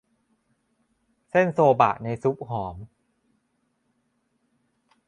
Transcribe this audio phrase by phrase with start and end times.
[1.29, 2.75] เส้นโซบะในซุปหอม